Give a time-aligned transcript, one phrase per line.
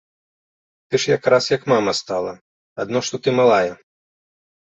[0.87, 2.31] Ты ж якраз, як мама, стала,
[2.85, 3.71] адно што ты малая.